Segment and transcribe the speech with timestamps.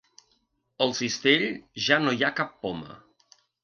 [0.85, 1.47] Al cistell
[1.91, 3.03] ja no hi ha cap poma.